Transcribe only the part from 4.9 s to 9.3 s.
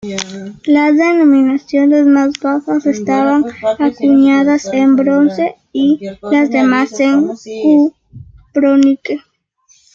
bronce y las demás en cuproníquel.